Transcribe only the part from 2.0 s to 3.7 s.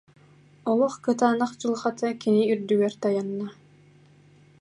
кини үрдүгэр тайанна